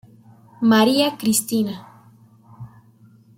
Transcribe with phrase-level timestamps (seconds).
[0.71, 1.75] María Cristina.